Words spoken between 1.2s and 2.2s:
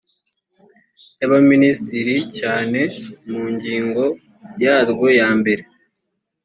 abaminisitiri